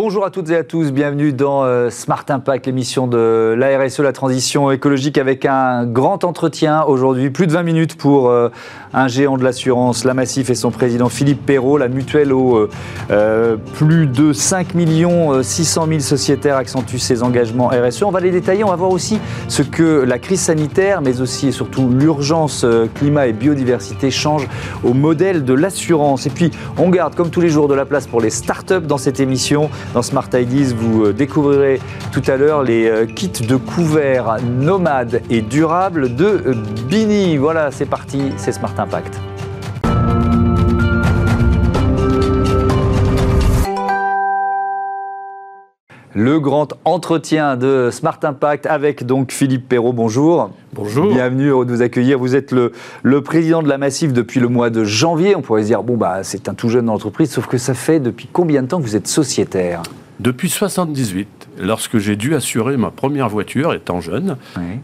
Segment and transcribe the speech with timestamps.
[0.00, 3.98] Bonjour à toutes et à tous, bienvenue dans euh, Smart Impact, l'émission de la RSE,
[3.98, 8.48] la transition écologique, avec un grand entretien aujourd'hui, plus de 20 minutes pour euh,
[8.92, 12.68] un géant de l'assurance, la Massif et son président Philippe Perrault, la mutuelle aux
[13.10, 18.02] euh, plus de 5 millions 600 000 sociétaires accentue ses engagements RSE.
[18.02, 21.48] On va les détailler, on va voir aussi ce que la crise sanitaire, mais aussi
[21.48, 24.48] et surtout l'urgence climat et biodiversité changent
[24.84, 26.26] au modèle de l'assurance.
[26.26, 28.98] Et puis, on garde comme tous les jours de la place pour les startups dans
[28.98, 29.70] cette émission.
[29.94, 31.80] Dans Smart Ideas, vous euh, découvrirez
[32.12, 36.54] tout à l'heure les euh, kits de couverts nomades et durables de euh,
[36.88, 37.36] Bini.
[37.36, 39.20] Voilà, c'est parti, c'est Smart Impact.
[46.14, 49.92] Le grand entretien de Smart Impact avec donc Philippe Perrault.
[49.92, 50.50] Bonjour.
[50.72, 51.12] Bonjour.
[51.12, 52.18] Bienvenue, heureux de vous accueillir.
[52.18, 52.72] Vous êtes le,
[53.04, 55.36] le président de la Massif depuis le mois de janvier.
[55.36, 58.00] On pourrait se dire, bon, bah, c'est un tout jeune entreprise, sauf que ça fait
[58.00, 59.82] depuis combien de temps que vous êtes sociétaire?
[60.18, 64.36] Depuis 78, lorsque j'ai dû assurer ma première voiture, étant jeune,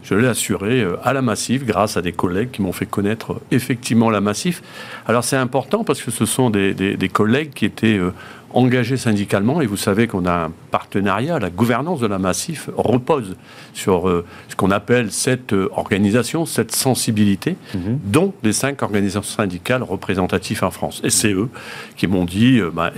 [0.03, 3.33] je l'ai assurée euh, à la Massif grâce à des collègues qui m'ont fait connaître
[3.33, 4.61] euh, effectivement la Massif.
[5.07, 8.11] Alors c'est important parce que ce sont des, des collègues qui étaient euh,
[8.53, 13.35] engagé syndicalement, et vous savez qu'on a un partenariat, la gouvernance de la Massif repose
[13.73, 17.99] sur ce qu'on appelle cette organisation, cette sensibilité, mhm.
[18.05, 21.01] dont les cinq organisations syndicales représentatives en France.
[21.03, 21.49] Et c'est eux
[21.97, 22.93] qui m'ont dit, bah,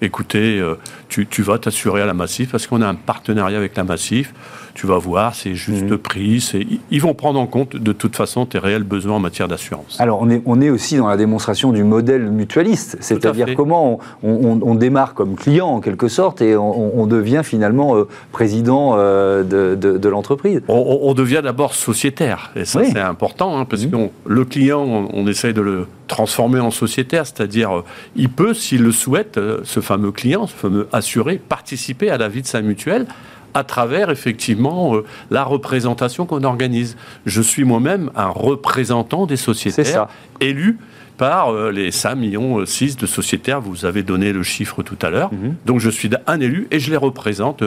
[0.00, 0.62] écoutez,
[1.08, 4.32] tu, tu vas t'assurer à la Massif parce qu'on a un partenariat avec la Massif
[4.78, 5.98] tu vas voir, c'est juste mhm.
[5.98, 6.52] prix.
[6.92, 9.96] Ils vont prendre en compte de toute façon tes réels besoins en matière d'assurance.
[9.98, 14.74] Alors on est, on est aussi dans la démonstration du modèle mutualiste, c'est-à-dire comment on,
[14.76, 20.60] démarre comme client en quelque sorte et on, devient finalement euh, président euh, de, l'entreprise.
[20.68, 23.90] On, devient d'abord sociétaire, et ça c'est important, hein, parce mhm.
[23.90, 28.84] que le client, on, essaye de le transformer en sociétaire, c'est-à-dire euh, il peut, s'il
[28.84, 33.06] le souhaite, ce fameux client, ce fameux assuré, participer à la vie de sa mutuelle
[33.54, 36.96] à travers effectivement euh, la représentation qu'on organise.
[37.26, 40.08] Je suis moi-même un représentant des sociétaires
[40.40, 40.78] élus
[41.18, 43.60] par euh, les 5 millions 6 euh, de sociétaires.
[43.60, 45.32] Vous avez donné le chiffre tout à l'heure.
[45.32, 45.56] Mhm.
[45.66, 47.62] Donc je suis un élu et je les représente.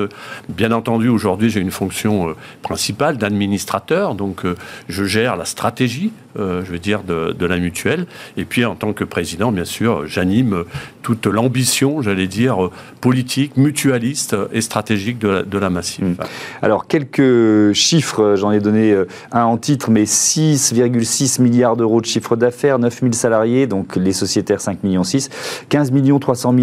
[0.50, 4.16] Bien entendu, aujourd'hui, j'ai une fonction principale d'administrateur.
[4.16, 4.44] Donc
[4.88, 8.06] je gère la stratégie euh, je veux dire, de, la mutuelle.
[8.38, 10.64] Et puis, en tant que président, bien sûr, j'anime
[11.02, 12.70] toute l'ambition, j'allais dire,
[13.02, 16.06] politique, mutualiste et stratégique de la, de la Massif.
[16.06, 16.16] Hmm.
[16.62, 22.06] Alors, quelques chiffres, j'en ai donné euh, un en titre, mais 6,6 milliards d'euros de
[22.06, 23.12] chiffre d'affaires, 9 000
[23.42, 25.30] salariés, donc les sociétaires 5 millions 6,
[25.70, 26.56] 15 millions 300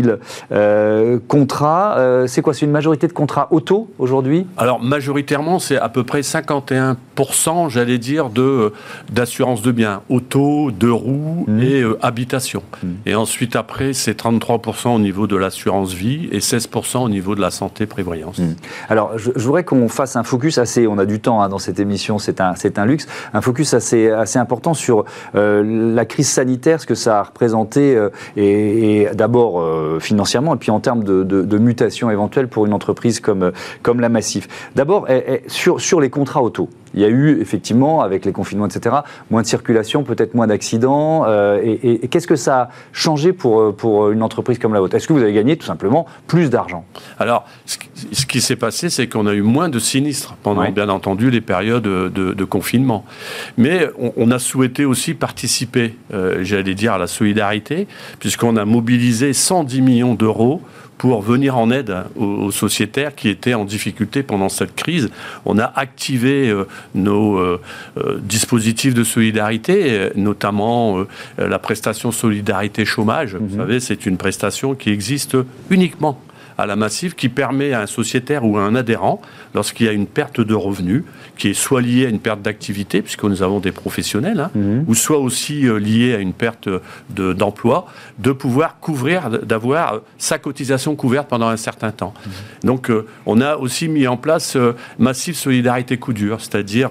[0.51, 2.25] 000 contrats.
[2.27, 4.47] c'est quoi C'est une majorité de contrats auto aujourd'hui?
[4.57, 8.31] Alors, majoritairement, c'est à peu près 51%, j'allais dire,
[9.11, 11.63] d'assurance de biens, auto, deux roues mmh.
[11.63, 12.63] et euh, habitation.
[12.83, 12.87] Mmh.
[13.07, 17.41] Et ensuite, après, c'est 33% au niveau de l'assurance vie et 16% au niveau de
[17.41, 18.39] la santé prévoyance.
[18.39, 18.57] Mmh.
[18.89, 21.81] Alors, je, voudrais qu'on fasse un focus assez, on a du temps hein, dans cette
[21.81, 26.68] émission, c'est un, un luxe, un focus assez, assez important sur euh, la crise sanitaire,
[26.77, 29.65] ce que ça a représenté, euh, et, d'abord
[30.01, 33.53] financièrement, et puis en termes de, de, mutation éventuelle pour une entreprise comme,
[33.83, 34.71] comme la Massif.
[34.75, 36.69] D'abord, eh, eh, sur, sur les contrats auto.
[36.95, 38.97] Il y a eu effectivement, avec les confinements, etc.,
[39.31, 41.25] moins de circulation, peut-être moins d'accidents.
[41.27, 44.95] Euh, et, qu'est-ce que ça a changé pour, euh, pour une entreprise comme la vôtre?
[44.97, 46.85] Est-ce que vous avez gagné tout simplement plus d'argent?
[47.19, 51.31] Alors, ce qui s'est passé, c'est qu'on a eu moins de sinistres pendant, bien entendu,
[51.31, 53.05] les périodes de, confinement.
[53.59, 57.87] Mais on, a souhaité aussi participer, euh, j'allais dire, à la solidarité,
[58.21, 60.63] puisqu'on a mobilisé 110 millions d'euros
[60.99, 65.11] pour venir en aide aux, sociétaires qui étaient en difficulté pendant cette crise.
[65.47, 67.61] On a activé euh, nos euh,
[67.97, 71.05] euh, dispositifs de solidarité, notamment
[71.39, 73.37] la prestation solidarité chômage.
[73.37, 73.61] Vous mhm.
[73.61, 75.37] savez, c'est une prestation qui existe
[75.71, 76.21] uniquement
[76.59, 79.23] à la massive qui permet à un sociétaire ou à un adhérent,
[79.55, 81.05] lorsqu'il y a une perte de revenus,
[81.37, 84.85] qui est soit liée à une perte d'activité, puisque nous avons des professionnels, hein, mhm.
[84.89, 86.69] ou soit aussi euh, liée à une perte
[87.11, 87.87] d'emploi,
[88.19, 92.13] de, pouvoir couvrir, d'avoir sa cotisation couverte pendant un certain temps.
[92.27, 92.33] Mhm.
[92.65, 96.91] Donc euh, on a aussi mis en place euh, Massive Solidarité Coup dur, c'est-à-dire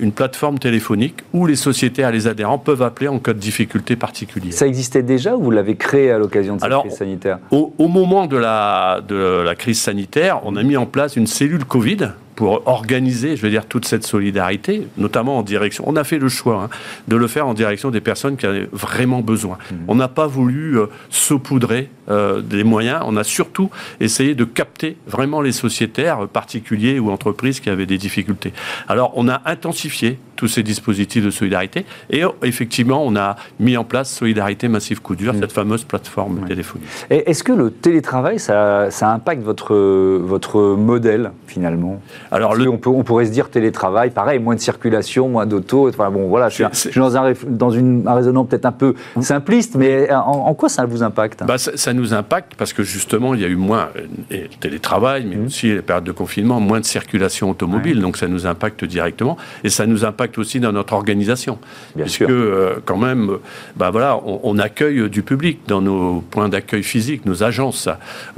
[0.00, 3.96] une plateforme téléphonique où les sociétaires et les adhérents peuvent appeler en cas de difficulté
[3.96, 4.52] particulière.
[4.52, 7.38] Ça existait déjà ou vous l'avez créé à l'occasion de cette crise sanitaire?
[7.50, 11.26] au, au moment de la de la crise sanitaire, on a mis en place une
[11.26, 12.10] cellule Covid
[12.40, 15.84] pour organiser, je veux dire, toute cette solidarité, notamment en direction.
[15.86, 16.70] On a fait le choix hein,
[17.06, 19.58] de le faire en direction des personnes qui avaient vraiment besoin.
[19.58, 19.74] Mmh.
[19.88, 23.02] On n'a pas voulu euh, saupoudrer euh, des moyens.
[23.04, 23.70] On a surtout
[24.00, 28.54] essayé de capter vraiment les sociétaires, particuliers ou entreprises qui avaient des difficultés.
[28.88, 31.84] Alors, on a intensifié tous ces dispositifs de solidarité.
[32.08, 35.40] Et effectivement, on a mis en place Solidarité Massive Coup dur, mm.
[35.40, 36.88] cette fameuse plateforme téléphonique.
[37.10, 42.00] Est-ce que le télétravail, ça, ça impacte votre, votre modèle finalement?
[42.32, 45.90] Alors, on, peut, on, pourrait se dire télétravail, pareil, moins de circulation, moins d'auto.
[45.90, 49.74] Enfin bon, voilà, je suis, dans, un, dans une, un raisonnement peut-être un peu simpliste,
[49.74, 51.44] mais en, quoi ça vous impacte?
[51.44, 53.90] Bah, ça, nous impacte parce que justement, il y a eu moins
[54.30, 55.44] de télétravail, mais mm.
[55.44, 59.68] aussi les périodes de confinement, moins de circulation automobile, donc ça nous impacte directement et
[59.68, 61.58] ça nous impacte aussi dans notre organisation,
[61.94, 63.38] Bien puisque euh, quand même,
[63.76, 67.88] bah voilà, on, accueille du public dans nos points d'accueil physiques, nos agences.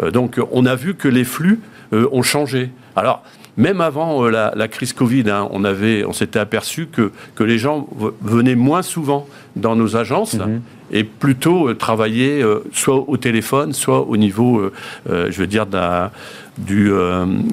[0.02, 1.60] Euh, donc on a vu que les flux
[1.92, 2.70] euh, ont changé.
[2.96, 3.22] Alors
[3.56, 7.86] même avant la, crise Covid, hein, on, avait, on s'était aperçu que, que les gens
[8.22, 10.60] venaient moins souvent dans nos agences mm-hmm.
[10.92, 12.42] et plutôt travailler
[12.72, 14.70] soit au téléphone, soit au niveau,
[15.06, 15.66] je veux dire,
[16.56, 16.90] du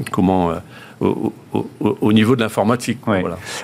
[0.10, 0.54] comment
[1.02, 3.00] au, niveau de l'informatique.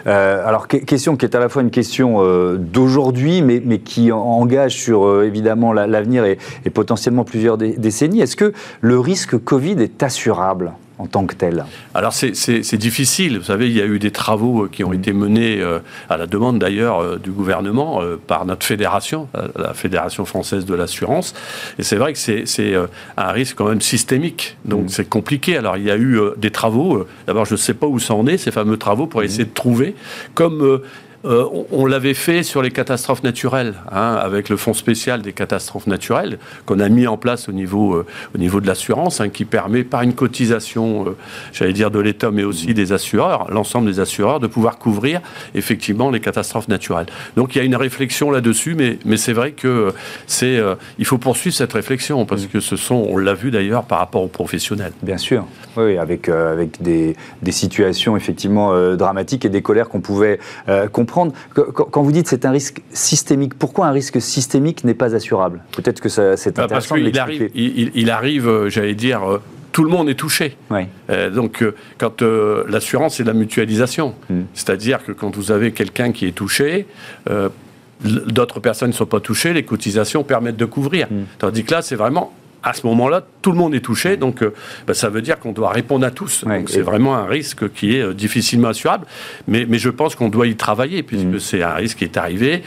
[0.08, 4.12] Euh, alors, question qui est à la fois une question euh, d'aujourd'hui, mais, mais, qui
[4.12, 8.22] engage sur euh, évidemment l'avenir et, et, potentiellement plusieurs décennies.
[8.22, 10.74] Est-ce que le risque Covid est assurable?
[10.98, 13.38] En tant que tel Alors c'est difficile.
[13.40, 16.18] Vous savez, il y a eu des travaux euh, qui ont été menés euh, à
[16.18, 19.28] la demande d'ailleurs euh, du gouvernement par notre fédération,
[19.58, 21.34] la Fédération française de l'assurance.
[21.80, 22.74] Et c'est vrai que c'est
[23.18, 24.58] un risque quand même systémique.
[24.66, 24.90] Donc mmh.
[24.90, 25.58] c'est compliqué.
[25.58, 27.06] Alors il y a eu des travaux.
[27.28, 29.26] D'abord, je ne sais pas où ça en est, ces fameux travaux, pour mmh.
[29.26, 29.96] essayer de trouver,
[30.34, 30.82] comme
[31.26, 35.88] euh, on, l'avait fait sur les catastrophes naturelles, hein, avec le fonds spécial des catastrophes
[35.88, 38.06] naturelles qu'on a mis en place au niveau, euh,
[38.36, 41.18] au niveau de l'assurance, hein, qui permet par une cotisation, euh,
[41.52, 45.22] j'allais dire de l'État, mais aussi des assureurs, l'ensemble des assureurs, de pouvoir couvrir
[45.56, 47.08] effectivement les catastrophes naturelles.
[47.36, 49.94] Donc il y a une réflexion là-dessus, mais, mais c'est vrai que
[50.28, 50.60] c'est,
[51.00, 54.22] il faut poursuivre cette réflexion parce que ce sont, on l'a vu d'ailleurs par rapport
[54.22, 54.94] aux professionnels.
[55.02, 55.46] Bien sûr,
[55.78, 60.40] oui, avec, avec des, des situations effectivement dramatiques et des colères qu'on pouvait
[60.92, 61.15] comprendre
[61.54, 65.64] quand vous dites c'est un risque systémique, pourquoi un risque systémique n'est pas assurable?
[65.72, 69.42] Peut-être que c'est bah, intéressant Parce arrive, il, arrive, euh, j'allais dire, euh,
[69.72, 70.58] tout le monde est touché.
[71.10, 71.64] Euh, donc,
[71.98, 74.16] quand l'assurance, c'est la mutualisation.
[74.30, 74.44] Hmm.
[74.54, 76.88] C'est-à-dire que quand vous avez quelqu'un qui est touché,
[78.04, 81.08] d'autres personnes ne sont pas touchées, les cotisations permettent de couvrir.
[81.12, 81.24] Hmm.
[81.40, 82.34] Tandis que là, c'est vraiment
[82.66, 84.54] à ce moment-là, tout le monde est touché, donc euh,
[84.88, 86.44] bah, ça veut dire qu'on doit répondre à tous.
[86.66, 89.06] c'est vraiment un risque qui est euh, difficilement assurable,
[89.48, 91.40] mais, mais je pense qu'on doit y travailler, puisque mmh.
[91.40, 92.64] c'est un risque qui est arrivé.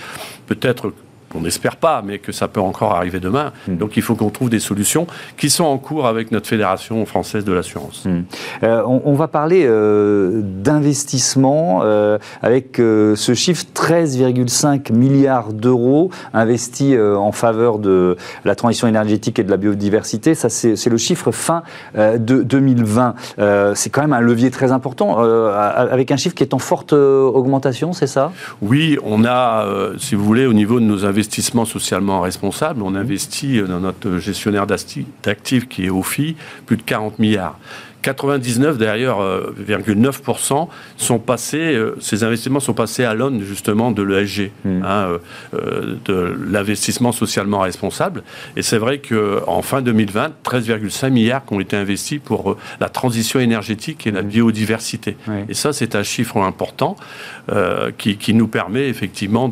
[0.47, 0.93] Peut-être
[1.35, 3.53] on n'espère pas, mais que ça peut encore arriver demain.
[3.67, 3.77] Hmm.
[3.77, 7.45] Donc il faut qu'on trouve des solutions qui sont en cours avec notre Fédération française
[7.45, 8.05] de l'assurance.
[8.05, 8.23] Hmm.
[8.63, 17.33] Euh, on, va parler euh, d'investissement euh, avec ce chiffre 13,5 milliards d'euros investis en
[17.33, 20.35] faveur de la transition énergétique et de la biodiversité.
[20.35, 21.63] Ça, c'est le chiffre fin
[21.97, 23.15] de 2020.
[23.75, 27.93] c'est quand même un levier très important, avec un chiffre qui est en forte augmentation,
[27.93, 28.33] c'est ça?
[28.63, 29.67] Oui, on a,
[29.99, 32.83] si vous voulez, au niveau de nos investissements, investissement socialement responsable.
[32.83, 36.37] On investit dans notre gestionnaire d'actifs qui est OFI
[36.67, 37.59] plus de 40 milliards.
[38.03, 39.21] 99 d'ailleurs,
[39.99, 44.83] 9% sont passés, euh, ces investissements sont passés à l'aune justement de l'ESG, hmm.
[44.85, 45.19] hein, euh,
[45.55, 48.23] euh, de l'investissement socialement responsable.
[48.57, 53.41] Et c'est vrai qu'en fin 2020, 13,5 milliards qui ont été investis pour la transition
[53.41, 54.29] énergétique et la hmm.
[54.29, 55.17] biodiversité.
[55.49, 56.97] Et ça, c'est un chiffre important
[57.97, 59.51] qui, qui, nous permet effectivement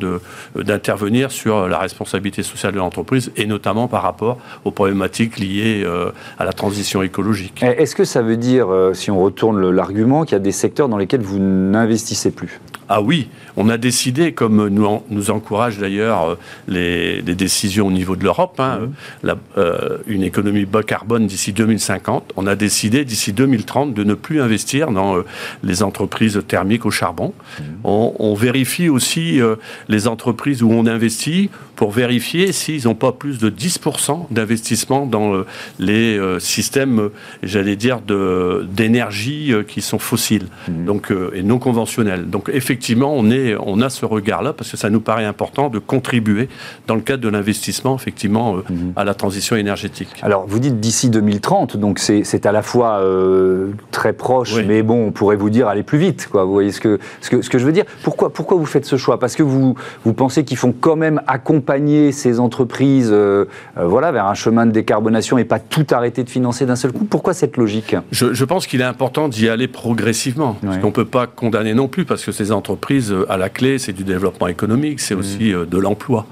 [0.54, 5.86] d'intervenir sur la responsabilité sociale de l'entreprise et notamment par rapport aux problématiques liées
[6.38, 7.62] à la transition écologique.
[7.62, 10.88] Est-ce que ça veut dire euh, si on retourne l'argument, qu'il y a des secteurs
[10.88, 16.30] dans lesquels vous n'investissez plus ah oui, on a décidé, comme nous, nous encouragent d'ailleurs
[16.30, 16.34] euh,
[16.68, 18.88] les, décisions au niveau de l'Europe, hein,
[19.22, 19.30] mmh.
[19.58, 24.40] euh, une économie bas carbone d'ici 2050, on a décidé d'ici 2030 de ne plus
[24.40, 25.16] investir dans
[25.62, 27.34] les entreprises thermiques au charbon.
[27.58, 27.62] Mmh.
[27.84, 29.40] On, vérifie aussi
[29.88, 35.44] les entreprises où on investit pour vérifier s'ils n'ont pas plus de 10% d'investissement dans
[35.78, 37.10] les systèmes,
[37.42, 38.00] j'allais dire,
[38.68, 40.84] d'énergie qui sont fossiles mmh.
[40.84, 42.28] donc, et non conventionnels.
[42.28, 45.70] Donc effectivement, effectivement, on, est, on a ce regard-là parce que ça nous paraît important
[45.70, 46.50] de contribuer
[46.86, 48.92] dans le cadre de l'investissement, effectivement, euh, mhm.
[48.96, 50.10] à la transition énergétique.
[50.20, 55.06] Alors, vous dites d'ici 2030, donc c'est à la fois euh, très proche, mais bon,
[55.06, 56.44] on pourrait vous dire aller plus vite, quoi.
[56.44, 57.86] Vous voyez ce que, ce que, ce que je veux dire?
[58.02, 59.18] Pourquoi, pourquoi vous faites ce choix?
[59.18, 64.26] Parce que vous, vous pensez qu'il faut quand même accompagner ces entreprises euh, voilà, vers
[64.26, 67.04] un chemin de décarbonation et pas tout arrêter de financer d'un seul coup?
[67.04, 67.96] Pourquoi cette logique?
[68.10, 70.58] Je, je, pense qu'il est important d'y aller progressivement.
[70.62, 73.48] Parce qu'on ne peut pas condamner non plus, parce que ces entreprises entreprise, à la
[73.48, 75.18] clé, c'est du développement économique, c'est mmh.
[75.18, 76.26] aussi de l'emploi.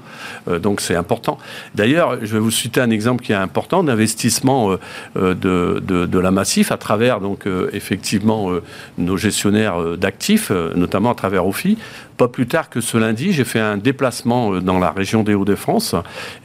[0.61, 1.37] donc c'est important.
[1.75, 4.71] D'ailleurs, je vais vous citer un exemple qui est important d'investissement
[5.15, 8.51] de, de, de, la Massif à travers, donc, effectivement,
[8.97, 11.77] nos gestionnaires d'actifs, notamment à travers OFI.
[12.17, 15.33] Pas plus tard que ce lundi, j'ai fait un déplacement euh, dans la région des
[15.33, 15.95] Hauts-de-France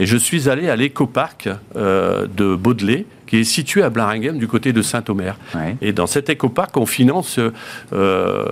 [0.00, 4.48] et je suis allé à l'écoparc euh, de Baudelais qui est situé à Blaringhem du
[4.48, 5.38] côté de Saint-Omer.
[5.80, 7.38] Et dans cet écoparc, on finance
[7.92, 8.44] euh,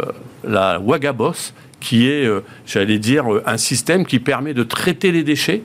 [0.45, 2.29] la Wagabos, qui est,
[2.67, 5.63] j'allais dire, un système qui permet de traiter les déchets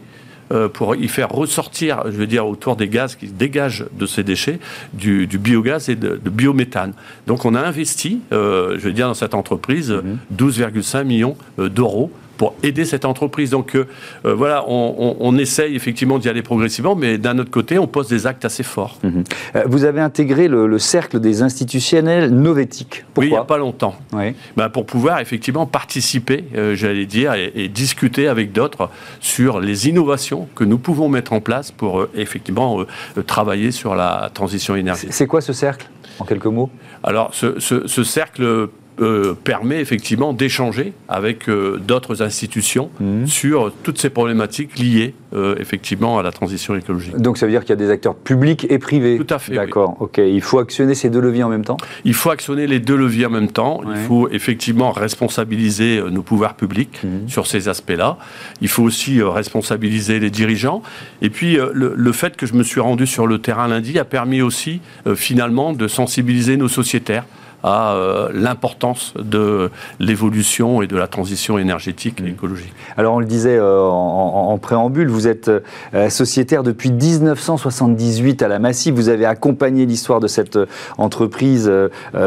[0.53, 4.24] euh, pour y faire ressortir, je veux dire, autour des gaz qui dégagent de ces
[4.24, 4.60] déchets,
[4.93, 6.93] du, biogaz et de, biométhane.
[7.27, 9.91] Donc on a investi, euh, je veux dire, dans cette entreprise,
[10.36, 11.08] 12,5 mhm.
[11.08, 12.12] millions euh, d'euros
[12.43, 13.51] pour aider cette entreprise.
[13.51, 13.88] Donc euh,
[14.25, 18.27] euh, voilà, on, essaye effectivement d'y aller progressivement, mais d'un autre côté, on pose des
[18.27, 19.00] actes assez forts.
[19.01, 19.23] Mhm.
[19.55, 23.05] Euh, vous avez intégré le, cercle des institutionnels novétiques.
[23.13, 23.95] Pourquoi oui, il n'y a pas longtemps.
[24.12, 24.35] Oui.
[24.57, 28.89] Ben, pour pouvoir effectivement participer, j'allais dire, et, discuter avec d'autres
[29.21, 32.83] sur les innovations que nous pouvons mettre en place pour effectivement
[33.25, 35.13] travailler sur la transition énergétique.
[35.13, 35.88] C'est quoi ce cercle,
[36.19, 36.69] en quelques mots?
[37.03, 38.67] Alors, ce, ce cercle
[39.01, 43.25] euh, permet effectivement d'échanger avec euh, d'autres institutions mhm.
[43.25, 47.17] sur toutes ces problématiques liées euh, effectivement à la transition écologique.
[47.17, 49.17] Donc ça veut dire qu'il y a des acteurs publics et privés.
[49.17, 49.55] Tout à fait.
[49.55, 49.97] D'accord.
[50.00, 50.19] Ok.
[50.19, 51.77] Il faut actionner ces deux leviers en même temps?
[52.05, 53.81] Il faut actionner les deux leviers en même temps.
[53.89, 57.27] Il faut effectivement responsabiliser nos pouvoirs publics mhm.
[57.27, 58.19] sur ces aspects-là.
[58.62, 60.83] Il faut aussi responsabiliser les dirigeants.
[61.23, 64.05] Et puis le, le, fait que je me suis rendu sur le terrain lundi a
[64.05, 64.81] permis aussi
[65.15, 67.25] finalement de sensibiliser nos sociétaires
[67.63, 72.27] à euh, l'importance de l'évolution et de la transition énergétique et mmh.
[72.27, 72.74] écologique.
[72.98, 75.50] Alors on le disait euh, en, préambule, vous êtes
[75.93, 80.60] euh, sociétaire depuis 1978 à la Massif, vous avez accompagné l'histoire de cette
[80.98, 81.72] entreprise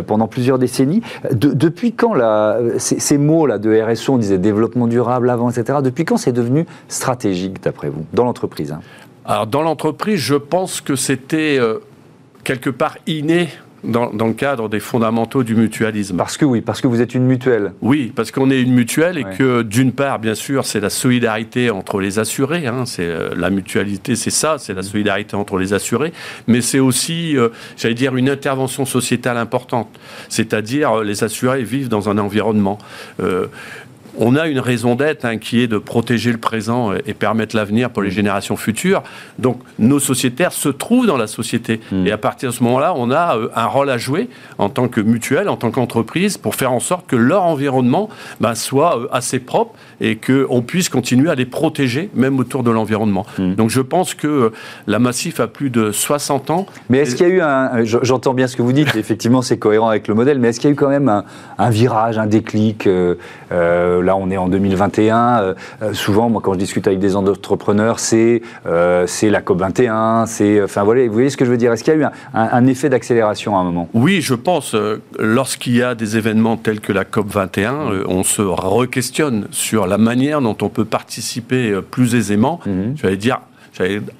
[0.07, 1.03] pendant plusieurs décennies.
[1.33, 2.15] depuis quand
[2.79, 7.63] ces, mots-là de RSO, on disait développement durable avant, etc., depuis quand c'est devenu stratégique
[7.63, 8.81] d'après vous, dans l'entreprise hein?
[9.25, 11.61] Alors dans l'entreprise, je pense que c'était
[12.45, 13.49] quelque part inné
[13.87, 16.17] dans, le cadre des fondamentaux du mutualisme.
[16.17, 17.73] Parce que oui, parce que vous êtes une mutuelle.
[17.81, 21.71] Oui, parce qu'on est une mutuelle et que d'une part, bien sûr, c'est la solidarité
[21.71, 22.67] entre les assurés.
[22.67, 26.13] Hein, c'est euh, la mutualité, c'est ça, c'est la solidarité entre les assurés.
[26.47, 29.89] Mais c'est aussi, euh, j'allais dire, une intervention sociétale importante.
[30.29, 32.79] C'est-à-dire, euh, les assurés vivent dans un environnement
[34.19, 37.91] on a une raison d'être hein, qui est de protéger le présent et permettre l'avenir
[37.91, 38.13] pour les mm.
[38.13, 39.03] générations futures.
[39.39, 41.81] Donc nos sociétaires se trouvent dans la société.
[41.93, 42.07] Mm.
[42.07, 44.89] Et à partir de ce moment-là, on a euh, un rôle à jouer en tant
[44.89, 48.09] que mutuelle, en tant qu'entreprise, pour faire en sorte que leur environnement
[48.41, 52.71] ben, soit euh, assez propre et qu'on puisse continuer à les protéger, même autour de
[52.71, 53.27] l'environnement.
[53.39, 53.55] Mm.
[53.55, 54.51] Donc je pense que euh,
[54.87, 56.67] la Massif a plus de 60 ans.
[56.91, 57.85] Mais est-ce qu'il y a eu un...
[57.85, 60.69] J'entends bien ce que vous dites, effectivement c'est cohérent avec le modèle, mais est-ce qu'il
[60.69, 61.23] y a eu quand même
[61.59, 62.89] un, virage, un déclic
[64.07, 65.41] là, on est en 2021.
[65.41, 69.61] Euh, euh, souvent, moi, quand je discute avec des entrepreneurs, c'est euh, c'est la COP
[69.61, 70.27] 21.
[70.27, 71.73] C'est, enfin, voilà, vous voyez ce que je veux dire?
[71.73, 73.89] Est-ce qu'il y a eu un, effet d'accélération à un moment?
[73.93, 74.75] Oui, je pense.
[75.19, 79.99] lorsqu'il y a des événements tels que la COP 21, on se re-questionne sur la
[79.99, 82.61] manière dont on peut participer plus aisément.
[82.67, 82.95] Mhm.
[82.97, 83.41] Je vais dire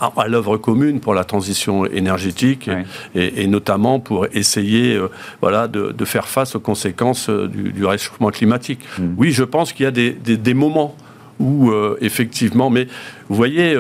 [0.01, 2.71] à l'œuvre commune pour la transition énergétique
[3.15, 5.09] et, notamment pour essayer euh,
[5.41, 8.81] voilà, de, faire face aux conséquences euh, du, réchauffement climatique.
[8.99, 9.15] Mm.
[9.17, 10.95] Oui, je pense qu'il y a des, moments
[11.41, 12.87] où euh, effectivement, mais
[13.29, 13.77] vous voyez,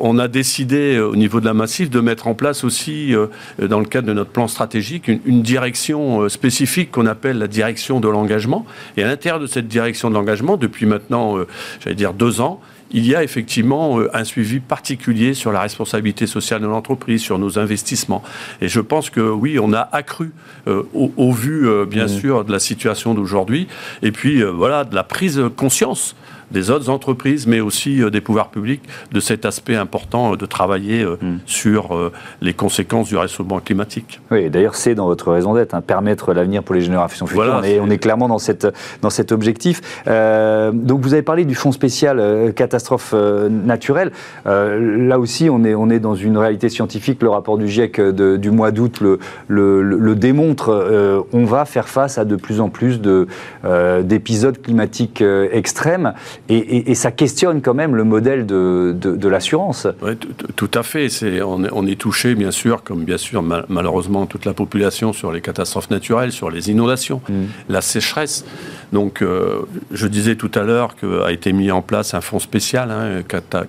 [0.00, 3.14] on a décidé au niveau de la Massif de mettre en place aussi,
[3.62, 8.00] dans le cadre de notre plan stratégique, une, une direction spécifique qu'on appelle la direction
[8.00, 8.66] de l'engagement.
[8.96, 11.36] Et à l'intérieur de cette direction de l'engagement, depuis maintenant,
[11.78, 16.26] j'allais dire deux ans, il y a effectivement euh, un suivi particulier sur la responsabilité
[16.26, 18.22] sociale de l'entreprise, sur nos investissements.
[18.60, 20.32] Et je pense que oui, on a accru
[20.68, 22.20] euh, au, vu, euh, bien mmh.
[22.20, 23.66] sûr, de la situation d'aujourd'hui,
[24.02, 26.14] et puis voilà, de la prise de conscience
[26.50, 30.46] des autres entreprises, mais aussi euh, des pouvoirs publics, de cet aspect important euh, de
[30.46, 31.38] travailler euh, hmm.
[31.46, 32.10] sur
[32.40, 34.20] les conséquences du réchauffement climatique.
[34.30, 37.44] Oui, d'ailleurs, c'est dans votre raison d'être, hein, permettre l'avenir pour les générations futures.
[37.44, 38.66] Voilà, on, est, clairement dans, cette,
[39.02, 39.80] dans cet objectif.
[40.06, 44.12] donc, vous avez parlé du fonds spécial catastrophe naturelle.
[44.44, 47.22] là aussi, on est, on est dans une réalité scientifique.
[47.22, 51.26] Le rapport du GIEC du mois d'août le, le, démontre.
[51.32, 55.22] on va faire face à de plus en plus d'épisodes climatiques
[55.52, 56.14] extrêmes
[56.48, 59.86] et, ça questionne quand même le modèle de, l'assurance.
[60.02, 60.12] Oui,
[60.54, 61.08] tout à fait.
[61.42, 65.90] on, est touché, bien sûr, comme bien sûr malheureusement toute la population, sur les catastrophes
[65.90, 67.44] naturelles, sur les inondations, mm.
[67.68, 68.44] la sécheresse.
[68.92, 72.90] Donc, euh, je disais tout à l'heure qu'a été mis en place un fonds spécial
[72.90, 73.22] hein,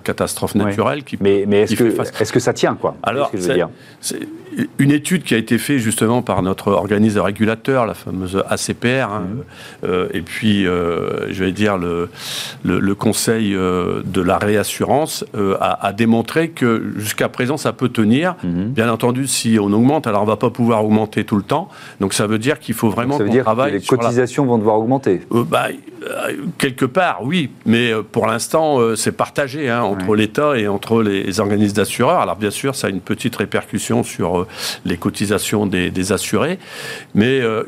[0.04, 1.02] catastrophe naturelle.
[1.02, 2.96] Qui, mais, mais est-ce que, est que, ça tient quoi?
[3.02, 3.32] Alors,
[4.00, 4.20] c'est
[4.78, 9.26] une étude qui a été faite justement par notre organisme régulateur, la fameuse ACPR, hein,
[9.28, 9.44] mhm.
[9.84, 12.08] euh, et puis, euh, je vais dire, le,
[12.64, 15.24] le, Conseil euh, de la réassurance
[15.60, 18.36] a, a, démontré que jusqu'à présent, ça peut tenir.
[18.42, 18.68] Mhm.
[18.68, 21.68] Bien entendu, si on augmente, alors on ne va pas pouvoir augmenter tout le temps.
[22.00, 23.72] Donc ça veut dire qu'il faut vraiment qu'on travaille.
[23.72, 25.20] Que les cotisations vont devoir augmenter.
[25.30, 25.68] Bah,
[26.58, 31.76] quelque part, oui, mais pour l'instant, c'est partagé hein, entre l'État et entre les, organismes
[31.76, 32.20] d'assureurs.
[32.20, 34.46] Alors bien sûr, ça a une petite répercussion sur
[34.84, 36.58] les cotisations des, assurés.
[37.14, 37.62] Mais euh,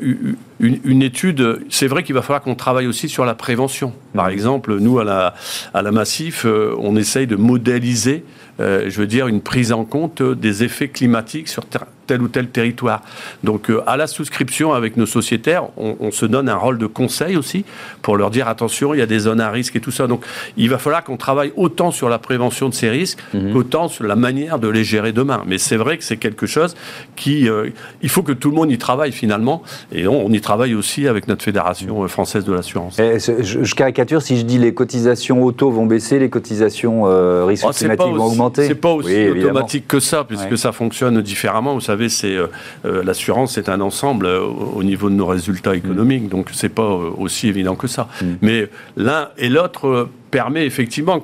[0.61, 3.93] une, étude, c'est vrai qu'il va falloir qu'on travaille aussi sur la prévention.
[4.13, 5.33] Par exemple, nous, à la,
[5.73, 8.23] à la Massif, euh, on essaye de modéliser,
[8.61, 11.63] euh, je veux dire, une prise en compte des effets climatiques sur
[12.11, 13.01] tel ou tel territoire.
[13.43, 17.37] Donc euh, à la souscription avec nos sociétaires, on, se donne un rôle de conseil
[17.37, 17.63] aussi
[18.01, 20.07] pour leur dire attention, il y a des zones à risque et tout ça.
[20.07, 20.25] Donc
[20.57, 23.53] il va falloir qu'on travaille autant sur la prévention de ces risques mhm.
[23.53, 25.43] qu'autant sur la manière de les gérer demain.
[25.47, 26.75] Mais c'est vrai que c'est quelque chose
[27.15, 27.47] qui...
[27.47, 27.69] Euh,
[28.01, 29.63] il faut que tout le monde y travaille finalement.
[29.93, 32.97] Et on, y travaille aussi avec notre Fédération euh, française de l'assurance.
[32.97, 37.03] Je, caricature si je dis les cotisations auto vont baisser, les cotisations
[37.45, 38.50] risques oh, climatiques vont augmenter.
[38.55, 41.73] C'est pas aussi automatique que ça, puisque ça fonctionne différemment.
[41.73, 42.47] Vous savez, c'est euh,
[42.85, 46.87] euh, l'assurance, c'est un ensemble euh, au niveau de nos résultats économiques, donc c'est pas
[46.89, 48.07] aussi évident que ça.
[48.21, 48.25] Mm.
[48.41, 51.21] Mais l'un et l'autre permet effectivement,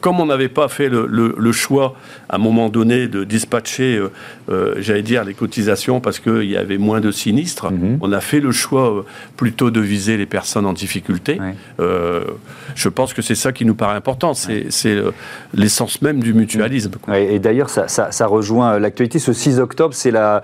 [0.00, 1.94] comme on n'avait pas fait le, choix
[2.28, 4.10] à un moment donné de dispatcher, euh,
[4.50, 7.98] euh, j'allais dire, les cotisations parce qu'il y avait moins de sinistres, mhm.
[8.02, 9.02] on a fait le choix euh,
[9.36, 11.38] plutôt de viser les personnes en difficulté.
[11.78, 14.66] je pense que c'est ça qui nous paraît important, c'est
[15.54, 16.90] l'essence même du mutualisme.
[17.14, 19.18] et d'ailleurs, ça, rejoint l'actualité.
[19.18, 20.42] Ce 6 octobre, c'est la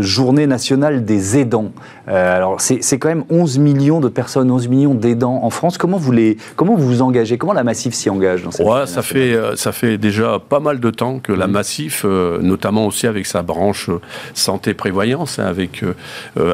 [0.00, 1.72] journée nationale des aidants.
[2.06, 5.76] alors, c'est quand même 11 millions de personnes, 11 millions d'aidants en France.
[5.76, 8.86] Comment vous les, comment vous vous engagez Comment la Massif s'y engage dans cette ouais,
[8.86, 11.50] ça fait, euh, ça fait déjà pas mal de temps que la mmh.
[11.50, 14.00] Massif, euh, notamment aussi avec sa branche euh,
[14.34, 15.84] santé-prévoyance, hein, avec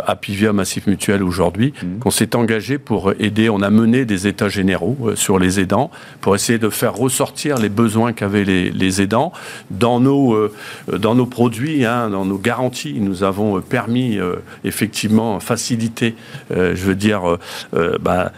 [0.06, 1.98] Apivia Massif Mutuel aujourd'hui, mmh.
[1.98, 3.48] qu'on s'est engagé pour aider.
[3.48, 7.68] On a mené des états généraux sur les aidants pour essayer de faire ressortir les
[7.68, 9.32] besoins qu'avaient les, aidants.
[9.70, 10.50] Dans nos,
[10.92, 14.18] dans nos produits, hein, dans nos garanties, nous avons permis
[14.64, 16.14] effectivement faciliter,
[16.50, 17.22] je veux dire,
[18.00, 18.32] bah,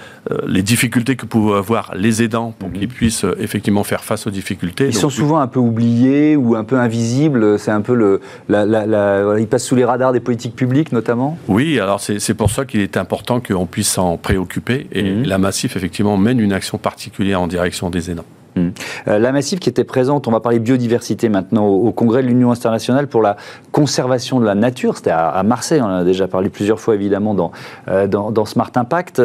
[0.46, 2.74] les difficultés que pouvaient avoir les aidants pour mhm.
[2.74, 4.86] qu'ils puissent euh, effectivement faire face aux difficultés.
[4.86, 7.58] Ils sont souvent un peu oubliés ou un peu invisibles.
[7.58, 11.38] C'est un peu le, ils passent sous les radars des politiques publiques notamment.
[11.48, 14.86] Oui, alors c'est pour ça qu'il est important qu'on puisse s'en préoccuper.
[14.92, 15.24] Et mhm.
[15.24, 18.24] la Massif effectivement mène une action particulière en direction des aidants.
[18.56, 18.72] Mhm.
[19.08, 22.50] Euh, la Massif qui était présente, on va parler biodiversité maintenant, au, congrès de l'Union
[22.50, 23.36] internationale pour la
[23.72, 24.96] conservation de la nature.
[24.96, 27.52] C'était à, Marseille, on en a déjà parlé plusieurs fois évidemment dans,
[27.88, 28.06] euh,
[28.44, 29.22] Smart Impact.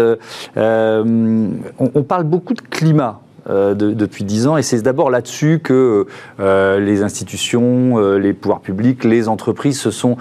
[0.55, 4.57] on, on, parle beaucoup de climat euh, depuis dix ans.
[4.57, 6.07] Et c'est d'abord là-dessus que
[6.39, 10.17] euh, les institutions, euh, les pouvoirs publics, les entreprises se sont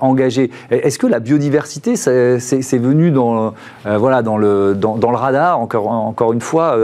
[0.00, 0.50] engagés.
[0.70, 6.32] Est-ce que la biodiversité, c'est venu dans, voilà, dans, le, dans, le radar, encore, encore
[6.32, 6.78] une fois,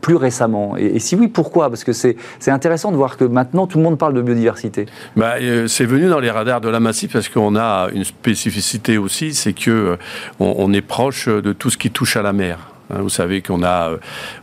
[0.00, 0.76] plus récemment?
[0.76, 1.68] Et, si oui, pourquoi?
[1.68, 2.16] Parce que c'est
[2.48, 4.86] intéressant de voir que maintenant, tout le monde parle de biodiversité.
[5.16, 5.34] Bah,
[5.66, 9.52] c'est venu dans les radars de la Massif parce qu'on a une spécificité aussi, c'est
[9.52, 9.96] que
[10.38, 12.73] on est proche de tout ce qui touche à la mer.
[12.90, 13.96] Hein, vous savez qu'on a, euh,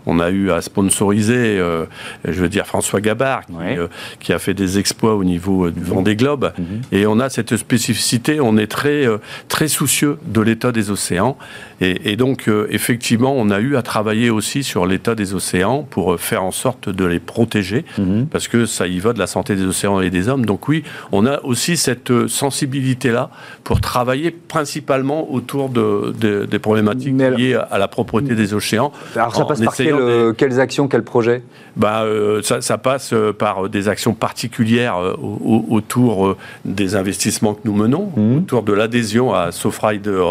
[0.06, 1.86] on a eu à sponsoriser, euh,
[2.26, 3.88] je veux dire, François Gabard, euh,
[4.20, 6.52] qui, a fait des exploits au niveau du Vendée Globe.
[6.58, 6.82] Mhm.
[6.92, 9.06] Et on a cette spécificité, on est très,
[9.48, 11.38] très soucieux de l'état des océans.
[11.82, 16.44] Et, donc, effectivement, on a eu à travailler aussi sur l'état des océans pour faire
[16.44, 18.28] en sorte de les protéger, mhm.
[18.28, 20.46] parce que ça y va de la santé des océans et des hommes.
[20.46, 23.32] Donc oui, on a aussi cette sensibilité-là
[23.64, 26.14] pour travailler principalement autour de,
[26.46, 28.92] des problématiques liées à la propreté des océans.
[29.16, 31.44] Alors ça passe par quelles actions, quels projets?
[31.78, 37.74] Bah, euh, ça, passe euh, par des actions particulières euh, autour des investissements que nous
[37.74, 38.40] menons, mhm.
[38.40, 40.22] autour de l'adhésion à Surfrider.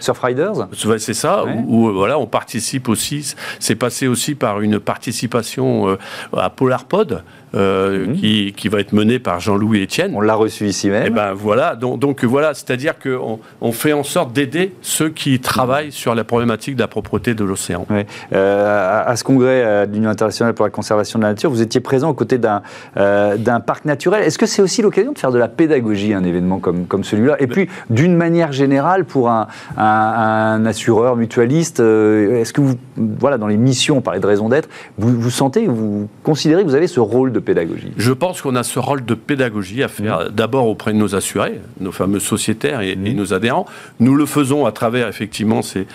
[0.00, 0.68] Surfriders
[0.98, 5.96] C'est ça, où, voilà, on participe aussi, c'est passé aussi par une participation
[6.36, 7.22] à PolarPod.
[7.56, 8.14] Euh, mhm.
[8.14, 10.12] qui, qui, va être mené par Jean-Louis Etienne.
[10.14, 11.02] On l'a reçu ici même.
[11.02, 15.08] Et eh ben voilà, donc, donc voilà, c'est-à-dire qu'on on fait en sorte d'aider ceux
[15.08, 17.86] qui travaillent sur la problématique de la propreté de l'océan.
[18.32, 21.60] Euh, à, ce congrès euh, de l'Union internationale pour la conservation de la nature, vous
[21.60, 22.62] étiez présent aux côtés d'un
[22.94, 24.22] d'un parc naturel.
[24.22, 27.36] Est-ce que c'est aussi l'occasion de faire de la pédagogie, un événement comme, comme celui-là?
[27.40, 33.46] Et puis, d'une manière générale, pour un, un, assureur mutualiste, est-ce que vous, voilà, dans
[33.48, 36.86] les missions, on parlait de raison d'être, vous, vous sentez, vous considérez que vous avez
[36.86, 40.28] ce rôle de pédagogie Je pense qu'on a ce rôle de pédagogie à faire mmh.
[40.30, 43.12] d'abord auprès de nos assurés, nos fameux sociétaires et, mmh.
[43.14, 43.66] nos adhérents.
[43.98, 45.86] Nous le faisons à travers effectivement ces,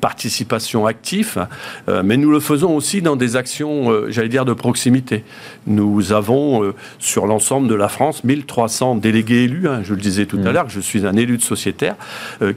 [0.00, 1.46] participations actives,
[1.88, 5.24] euh, mais nous le faisons aussi dans des actions, euh, j'allais dire, de proximité.
[5.66, 10.26] Nous avons euh, sur l'ensemble de la France 1300 délégués élus, hein, je le disais
[10.26, 10.52] tout à mmh.
[10.52, 11.96] l'heure, je suis un élu de sociétaire,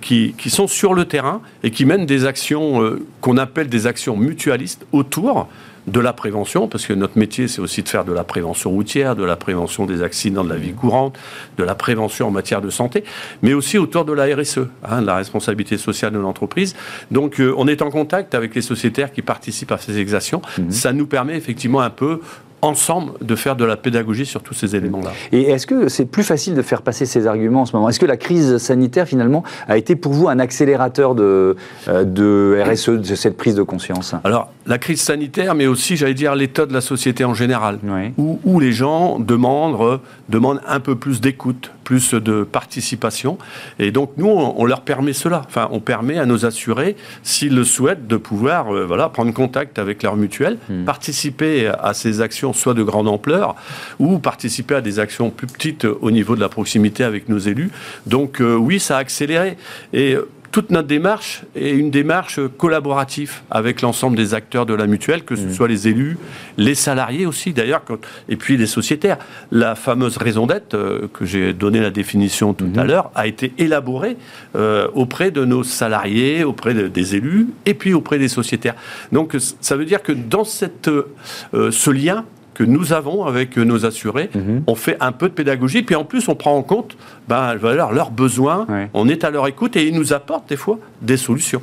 [0.02, 4.18] qui, qui, sont sur le terrain et qui mènent des actions qu'on appelle des actions
[4.18, 5.48] mutualistes autour
[5.88, 9.16] de la prévention, parce que notre métier, c'est aussi de faire de la prévention routière,
[9.16, 11.18] de la prévention des accidents de la vie courante,
[11.58, 13.04] de la prévention en matière de santé,
[13.42, 16.76] mais aussi autour de la RSE, hein, de la responsabilité sociale de l'entreprise.
[17.12, 20.42] Donc, euh, on est en contact avec les sociétaires qui participent à ces exactions.
[20.58, 20.72] Mmh.
[20.72, 22.20] Ça nous permet effectivement un peu
[22.62, 25.12] ensemble de faire de la pédagogie sur tous ces éléments-là.
[25.32, 27.90] Et est-ce que c'est plus facile de faire passer ces arguments en ce moment?
[27.90, 31.56] Est-ce que la crise sanitaire, finalement, a été pour vous un accélérateur de,
[31.88, 34.16] euh, de RSE, de cette prise de conscience?
[34.24, 37.80] Alors, la crise sanitaire, mais aussi, j'allais dire, l'état de la société en général,
[38.18, 43.38] où, où, les gens demandent, demandent un peu plus d'écoute, plus de participation.
[43.80, 45.44] Et donc, nous, on, leur permet cela.
[45.46, 49.80] Enfin, on permet à nos assurés, s'ils le souhaitent, de pouvoir euh, voilà, prendre contact
[49.80, 50.84] avec leur mutuelle, hmm.
[50.84, 53.56] participer à ces actions, soit de grande ampleur,
[54.00, 57.72] ou participer à des actions plus petites au niveau de la proximité avec nos élus.
[58.06, 59.58] Donc, euh, oui, ça a accéléré.
[59.94, 60.18] Et
[60.52, 65.36] toute notre démarche est une démarche collaborative avec l'ensemble des acteurs de la mutuelle, que
[65.36, 65.54] ce mmh.
[65.54, 66.18] soit les élus,
[66.58, 67.84] les salariés aussi d'ailleurs,
[68.30, 69.18] et puis les sociétaires.
[69.52, 72.88] La fameuse raison d'être, euh, que j'ai donné la définition tout à mmh.
[72.88, 74.18] l'heure, a été élaborée
[74.56, 78.76] euh, auprès de nos salariés, auprès des élus, et puis auprès des sociétaires.
[79.12, 82.26] Donc ça veut dire que dans cette, euh, ce lien,
[82.58, 84.32] que nous avons avec nos assurés.
[84.34, 84.64] Mhm.
[84.66, 88.10] On fait un peu de pédagogie, puis en plus, on prend en compte ben, leurs
[88.10, 88.66] besoins,
[88.96, 91.62] on est à leur écoute et ils nous apportent des fois des solutions.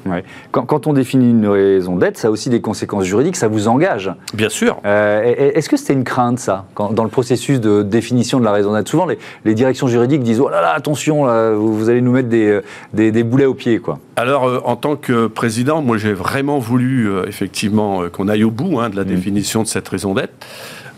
[0.52, 4.12] Quand, on définit une raison d'être, ça a aussi des conséquences juridiques, ça vous engage.
[4.34, 4.78] Bien sûr.
[4.84, 8.72] Euh, est-ce que c'était une crainte, ça, dans le processus de définition de la raison
[8.72, 8.88] d'être?
[8.88, 9.08] Souvent,
[9.44, 11.24] les, directions juridiques disent Oh là là, attention,
[11.56, 12.60] vous, allez nous mettre des,
[12.92, 13.80] des, boulets aux pieds.
[13.80, 13.98] Quoi.
[14.14, 18.52] Alors, euh, en tant que président, moi, j'ai vraiment voulu, euh, effectivement, qu'on aille au
[18.52, 19.06] bout hein, de la mmh.
[19.06, 20.34] définition de cette raison d'être.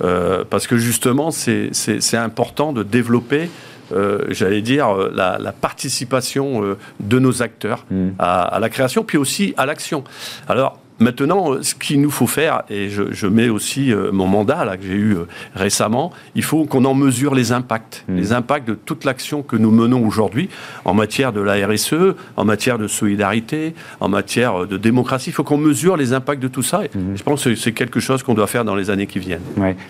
[0.02, 3.48] Euh, parce que justement, c'est important de développer
[3.92, 8.08] euh, j'allais dire, la, participation euh, de nos acteurs mmh.
[8.18, 10.02] à, à, la création, puis aussi à l'action.
[10.48, 14.64] Alors, Maintenant, euh, ce qu'il nous faut faire, et je, mets aussi euh, mon mandat
[14.64, 18.16] là, que j'ai eu euh, récemment, il faut qu'on en mesure les impacts, mmh.
[18.16, 20.48] les impacts de toute l'action que nous menons aujourd'hui
[20.84, 25.30] en matière de la RSE, en matière de solidarité, en matière de démocratie.
[25.30, 26.84] Il faut qu'on mesure les impacts de tout ça.
[26.84, 27.16] Et mmh.
[27.16, 29.42] Je pense que c'est quelque chose qu'on doit faire dans les années qui viennent.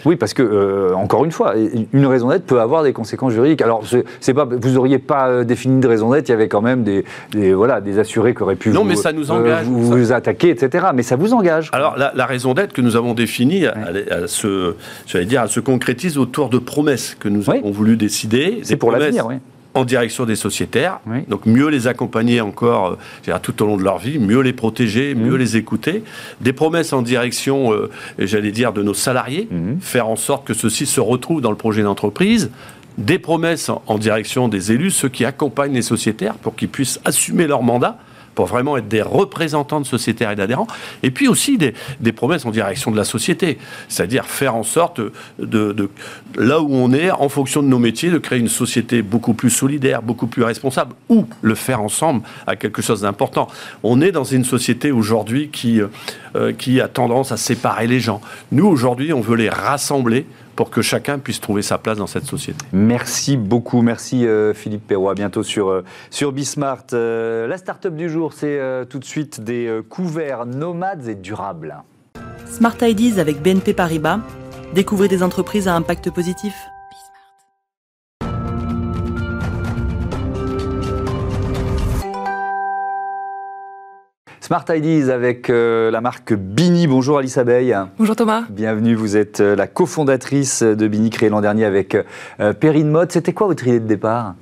[0.04, 1.54] Oui, parce que, encore une fois,
[1.92, 3.62] une raison d'être peut avoir des conséquences juridiques.
[3.62, 3.84] Alors,
[4.20, 7.04] c'est pas, vous n'auriez pas défini de raison d'être, il y avait quand même des,
[7.52, 11.02] voilà, des assurés qui auraient pu non, mais ça nous engage, vous attaquer, etc mais
[11.02, 11.68] ça vous engage.
[11.72, 14.74] Alors, la, raison d'être que nous avons définie, elle, se,
[15.22, 18.60] dire, elle se concrétise autour de promesses que nous avons voulu décider.
[18.62, 19.36] C'est pour l'avenir, oui
[19.76, 21.00] en direction des sociétaires.
[21.28, 22.96] Donc mieux les accompagner encore
[23.28, 25.20] euh, tout au long de leur vie, mieux les protéger, mmh.
[25.20, 26.02] mieux les écouter.
[26.40, 29.80] Des promesses en direction, euh, j'allais dire, de nos salariés, mmh.
[29.80, 32.50] faire en sorte que ceux-ci se retrouvent dans le projet d'entreprise.
[32.98, 37.46] Des promesses en direction des élus, ceux qui accompagnent les sociétaires pour qu'ils puissent assumer
[37.46, 37.98] leur mandat
[38.36, 40.68] pour vraiment être des représentants de sociétaires et d'adhérents,
[41.02, 45.00] et puis aussi des, promesses en direction de la société, c'est-à-dire faire en sorte
[45.38, 45.88] de,
[46.36, 49.50] là où on est, en fonction de nos métiers, de créer une société beaucoup plus
[49.50, 53.48] solidaire, beaucoup plus responsable, ou le faire ensemble à quelque chose d'important.
[53.82, 55.80] On est dans une société aujourd'hui qui,
[56.36, 58.20] euh, qui a tendance à séparer les gens.
[58.52, 62.24] Nous, aujourd'hui, on veut les rassembler pour que chacun puisse trouver sa place dans cette
[62.24, 62.64] société.
[62.72, 65.10] Merci beaucoup, merci euh, Philippe Perrault.
[65.10, 66.86] À bientôt sur, euh, sur Bismart.
[66.94, 71.76] Euh, la start-up du jour, c'est tout de suite des couverts nomades et durables.
[72.46, 74.20] Smart Ideas avec BNP Paribas.
[74.74, 76.54] Découvrez des entreprises à impact positif.
[84.46, 86.86] Smart Ideas avec euh, la marque Bini.
[86.86, 87.76] Bonjour Alice Abeille.
[87.98, 88.44] Bonjour Thomas.
[88.48, 91.96] Bienvenue, vous êtes euh, la cofondatrice de Bini créée l'an dernier avec
[92.38, 93.10] euh, Perrine Mode.
[93.10, 94.36] C'était quoi votre idée de départ?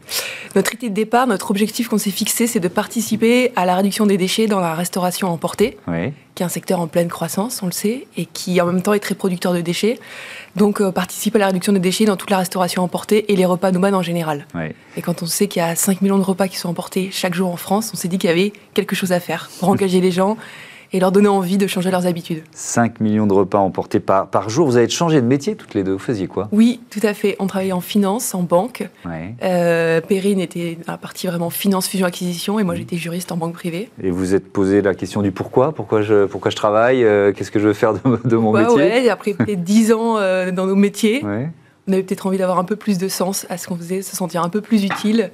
[0.54, 4.06] Notre idée de départ, notre objectif qu'on s'est fixé, c'est de participer à la réduction
[4.06, 5.76] des déchets dans la restauration emportée,
[6.36, 8.92] qui est un secteur en pleine croissance, on le sait, et qui en même temps
[8.92, 9.98] est très producteur de déchets.
[10.54, 13.44] Donc euh, participe à la réduction des déchets dans toute la restauration emportée et les
[13.44, 14.46] repas nomades en général.
[14.96, 17.34] Et quand on sait qu'il y a 5 millions de repas qui sont emportés chaque
[17.34, 20.00] jour en France, on s'est dit qu'il y avait quelque chose à faire pour engager
[20.00, 20.36] les gens
[20.94, 22.44] et leur donner envie de changer leurs habitudes.
[22.52, 24.68] 5 millions de repas emportés par, par jour.
[24.68, 25.92] Vous avez changé de métier toutes les deux.
[25.92, 26.48] Vous faisiez quoi?
[26.52, 27.34] Oui, tout à fait.
[27.40, 28.88] On travaillait en finance, en banque.
[29.42, 32.76] Euh, Perrine était à la partie vraiment finance, fusion, acquisition, et moi mmh.
[32.78, 33.90] j'étais juriste en banque privée.
[34.02, 35.72] Et vous vous êtes posé la question du pourquoi?
[35.72, 37.04] Pourquoi je, pourquoi je travaille?
[37.04, 38.76] Euh, Qu'est-ce que je veux faire de, mon métier?
[38.76, 41.24] Ouais, Après peut-être 10 ans euh, dans nos métiers,
[41.86, 44.16] on avait peut-être envie d'avoir un peu plus de sens à ce qu'on faisait, se
[44.16, 45.30] sentir un peu plus utile.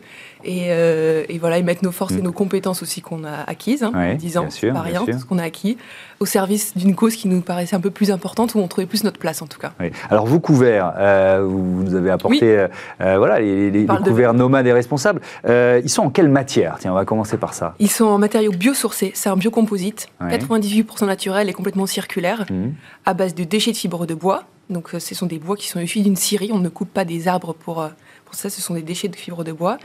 [0.47, 2.23] Euh, et, voilà, et mettre nos forces et mm.
[2.23, 5.39] nos compétences aussi qu'on a acquises, hein, en 10 ans, c'est pas rien, ce qu'on
[5.39, 5.77] a acquis,
[6.19, 9.05] au service d'une cause qui nous paraissait un peu plus importante, où on trouvait plus
[9.05, 9.73] notre place en tout cas.
[10.09, 15.21] Alors vous, couverts, euh, vous nous avez apporté euh, voilà, les, couverts nomades et responsables.
[15.47, 16.77] ils sont en quelle matière?
[16.81, 17.75] Tiens, on va commencer par ça.
[17.79, 22.71] Ils sont en matériaux biosourcés, c'est un biocomposite, 98% naturel et complètement circulaire, mm.
[23.05, 24.45] à base de déchets de fibres de bois.
[24.71, 27.29] Donc ce sont des bois qui sont issus d'une scierie, on ne coupe pas des
[27.29, 27.85] arbres pour
[28.31, 29.77] pour ça, ce sont des déchets de fibres de bois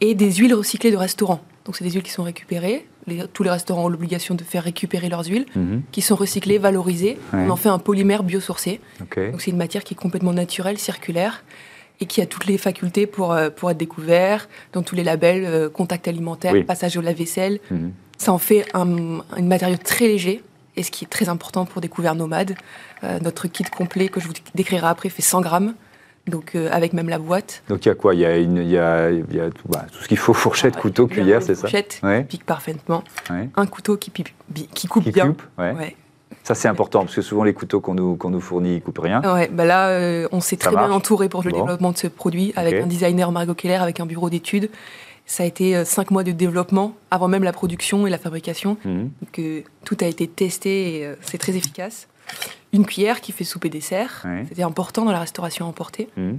[0.00, 1.40] et des huiles recyclées de restaurants.
[1.64, 2.86] Donc, c'est des huiles qui sont récupérées.
[3.32, 5.82] tous les restaurants ont l'obligation de faire récupérer leurs huiles, mhm.
[5.90, 7.18] qui sont recyclées, valorisées.
[7.32, 8.80] On en fait un polymère biosourcé.
[8.98, 11.42] Donc, c'est une matière qui est complètement naturelle, circulaire
[12.02, 15.44] et qui a toutes les facultés pour, euh, pour être découvert dans tous les labels
[15.44, 17.58] euh, contact alimentaire, passage au lave-vaisselle.
[17.70, 17.92] Mhm.
[18.16, 20.42] Ça en fait un, matériau très léger
[20.76, 22.54] et ce qui est très important pour des couverts nomades.
[23.04, 25.74] Euh, notre kit complet que je vous décrirai après fait 100 grammes
[26.26, 27.62] donc euh, avec même la boîte.
[27.68, 28.14] Donc il y a quoi?
[28.14, 30.74] Il y a, une, y a, y a tout, bah, tout, ce qu'il faut, fourchette,
[30.76, 31.62] ah, couteau, cuillère, c'est ça?
[31.62, 33.02] Fourchette pique parfaitement.
[33.28, 35.28] Un couteau qui, qui coupe qui bien.
[35.28, 35.96] Coupe, ouais.
[36.42, 38.98] Ça c'est important parce que souvent les couteaux qu'on nous, qu'on nous fournit ils coupent
[38.98, 39.20] rien.
[39.22, 42.52] Ouais, bah là euh, on s'est très bien entouré pour le développement de ce produit
[42.56, 44.70] avec un designer Margot Keller, avec un bureau d'études.
[45.26, 48.76] Ça a été euh, cinq mois de développement avant même la production et la fabrication.
[48.84, 49.10] Mhm.
[49.32, 52.08] que tout a été testé et c'est très efficace
[52.72, 54.24] une cuillère qui fait souper dessert.
[54.48, 56.08] C'était important dans la restauration emportée.
[56.16, 56.34] Mmh.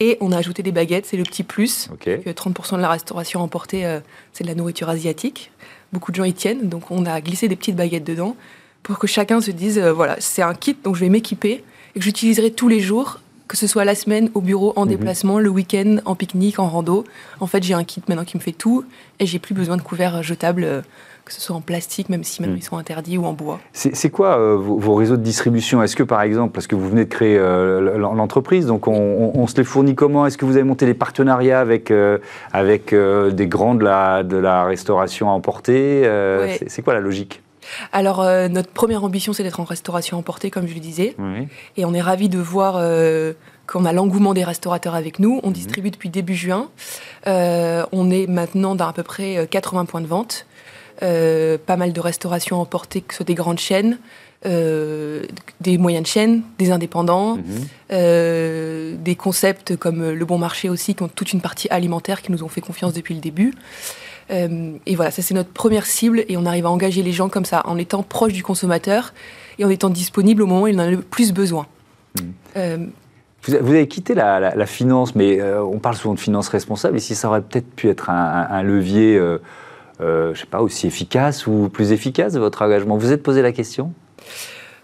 [0.00, 1.88] Et on a ajouté des baguettes, c'est le petit plus.
[2.04, 4.00] 30% de la restauration emportée, euh,
[4.32, 5.50] c'est de la nourriture asiatique.
[5.92, 8.36] Beaucoup de gens y tiennent, donc on a glissé des petites baguettes dedans
[8.82, 11.98] pour que chacun se dise, euh, voilà, c'est un kit, donc je vais m'équiper et
[11.98, 13.20] que j'utiliserai tous les jours,
[13.54, 14.88] que ce soit la semaine, au bureau, en mmh.
[14.88, 17.04] déplacement, le week-end, en pique-nique, en rando.
[17.38, 18.84] En fait, j'ai un kit maintenant qui me fait tout
[19.20, 20.80] et j'ai plus besoin de couverts jetables euh,
[21.24, 22.58] que ce soit en plastique, même si maintenant mm.
[22.58, 23.60] ils sont interdits, ou en bois.
[23.72, 25.84] C'est quoi euh, vos, réseaux de distribution?
[25.84, 29.56] Est-ce que par exemple, parce que vous venez de créer euh, l'entreprise, donc on, se
[29.56, 30.26] les fournit comment?
[30.26, 32.18] Est-ce que vous avez monté des partenariats avec, euh,
[32.52, 36.02] avec des grands de la, de la restauration à emporter
[36.66, 37.43] C'est quoi la logique?
[37.92, 41.16] Alors, notre première ambition, c'est d'être en restauration emportée, comme je le disais.
[41.76, 42.74] Et on est ravis de voir
[43.66, 45.40] qu'on a l'engouement des restaurateurs avec nous.
[45.42, 45.52] On mm-hmm.
[45.52, 46.70] distribue depuis début juin.
[47.26, 50.46] on est maintenant dans à peu près 80 points de vente.
[51.02, 53.98] Euh, pas mal de restauration emportée, que ce soit des grandes chaînes,
[54.46, 55.24] euh,
[55.60, 57.44] des moyennes chaînes, des indépendants, mhm.
[57.92, 62.30] euh, des concepts comme le bon marché aussi, qui ont toute une partie alimentaire, qui
[62.30, 63.54] nous ont fait confiance depuis le début.
[64.30, 67.44] Et voilà, ça c'est notre première cible, et on arrive à engager les gens comme
[67.44, 69.12] ça, en étant proche du consommateur
[69.58, 71.66] et en étant disponible au moment où il en a le plus besoin.
[72.56, 72.90] Mhm.
[73.46, 76.96] Vous, avez quitté la, finance, mais on parle souvent de finance responsable.
[76.96, 79.20] Ici, ça aurait peut-être pu être un levier
[80.00, 83.42] euh, je ne sais pas, aussi efficace ou plus efficace votre engagement Vous êtes posé
[83.42, 83.92] la question?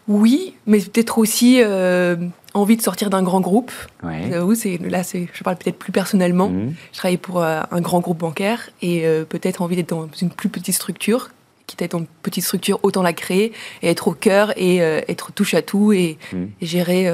[0.07, 2.17] Oui, mais peut-être aussi euh,
[2.55, 3.73] envie de sortir d'un grand groupe.
[4.03, 4.31] Ouais.
[4.33, 4.55] Euh,
[4.89, 6.49] là, je parle peut-être plus personnellement.
[6.49, 6.75] Mhm.
[6.93, 10.75] Je travaille pour un grand groupe bancaire et peut-être envie d'être dans une plus petite
[10.75, 11.31] structure
[11.67, 14.79] quitte à être dans une petite structure, autant la créer et être au cœur et
[14.79, 16.51] être touche à tout et, mhm.
[16.61, 17.09] et gérer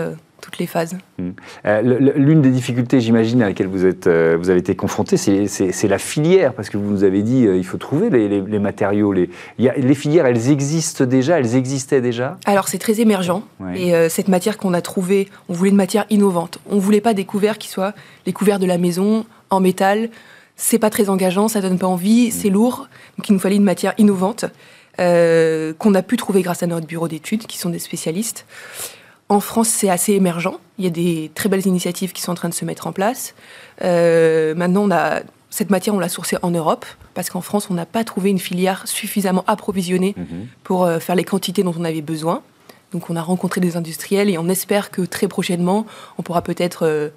[0.47, 0.97] toutes les phases.
[1.19, 1.31] Hmm.
[1.67, 5.89] Euh, l'une des difficultés, j'imagine, à laquelle vous, êtes, euh, vous avez été confronté, c'est
[5.89, 9.13] la filière, parce que vous nous avez dit euh, il faut trouver les, matériaux.
[9.13, 9.29] Les,
[9.59, 12.39] les, filières, elles existent déjà, elles existaient déjà?
[12.47, 13.43] Alors c'est très émergent,
[13.75, 16.59] et cette matière qu'on a trouvée, on voulait une matière innovante.
[16.71, 17.93] On ne voulait pas des couverts qui soient
[18.25, 20.11] les couverts de la maison, en métal.
[20.55, 22.31] C'est pas très engageant, ça donne pas envie, hmm.
[22.31, 24.45] c'est lourd, donc il nous fallait une matière innovante.
[24.97, 28.47] qu'on a pu trouver grâce à notre bureau d'études, qui sont des spécialistes.
[29.29, 30.59] En France, c'est assez émergent.
[30.79, 32.93] Il y a des très belles initiatives qui sont en train de se mettre en
[32.93, 33.35] place.
[33.83, 37.75] Euh, maintenant, on a, cette matière, on l'a sourcée en Europe, parce qu'en France, on
[37.75, 40.47] n'a pas trouvé une filière suffisamment approvisionnée mhm.
[40.63, 42.43] pour euh, faire les quantités dont on avait besoin.
[42.93, 45.87] Donc, on a rencontré des industriels et on espère que très prochainement,
[46.19, 47.09] on pourra peut-être euh,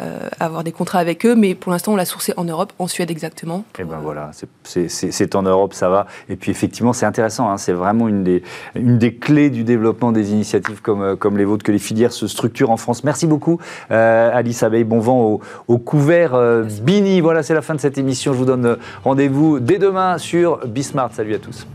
[0.00, 2.88] euh, avoir des contrats avec eux, mais pour l'instant, on l'a sourcé en Europe, en
[2.88, 3.64] Suède exactement.
[3.78, 4.32] Et eh ben voilà,
[4.64, 6.06] c'est en Europe, ça va.
[6.28, 8.42] Et puis effectivement, c'est intéressant, hein, c'est vraiment une des,
[8.74, 12.12] une des clés du développement des initiatives comme, euh, comme les vôtres, que les filières
[12.12, 13.04] se structurent en France.
[13.04, 13.60] Merci beaucoup,
[13.92, 14.82] euh, Alice Abeille.
[14.82, 16.36] Bon vent au, au couvert
[16.82, 17.20] Bini.
[17.20, 18.32] Voilà, c'est la fin de cette émission.
[18.32, 21.10] Je vous donne rendez-vous dès demain sur Bismart.
[21.12, 21.66] Salut à tous.